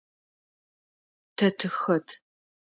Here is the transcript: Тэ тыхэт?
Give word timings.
Тэ 1.37 1.47
тыхэт? 1.59 2.07